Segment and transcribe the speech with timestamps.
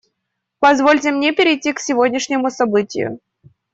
[0.59, 3.19] Позвольте мне перейти к сегодняшнему событию.